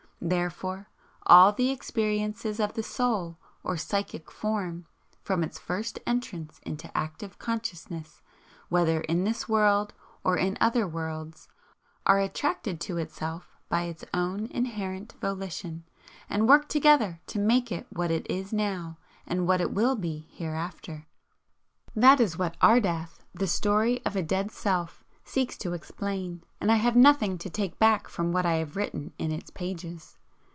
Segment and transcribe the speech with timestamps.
[0.23, 0.87] Therefore,
[1.25, 4.85] all the experiences of the 'Soul' or psychic form,
[5.23, 8.21] from its first entrance into active consciousness,
[8.69, 9.93] whether in this world
[10.23, 11.49] or in other worlds,
[12.05, 15.85] are attracted to itself by its own inherent volition,
[16.29, 20.27] and work together to make it what it is now and what it will be
[20.33, 21.07] hereafter.
[21.95, 26.75] That is what "Ardath: The Story of a Dead Self" seeks to explain, and I
[26.75, 30.17] have nothing to take back from what I have written in its pages.